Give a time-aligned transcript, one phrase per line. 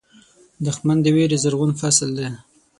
[0.65, 2.27] دښمن د وېرې زرغون فصل دی